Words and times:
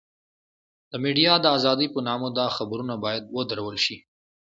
د 0.91 0.93
ميډيا 1.03 1.33
د 1.41 1.45
ازادۍ 1.57 1.87
په 1.93 1.99
نامه 2.07 2.27
دا 2.37 2.47
خبرونه 2.57 2.93
بايد 3.03 3.23
ودرول 3.37 3.75
شي. 3.85 3.97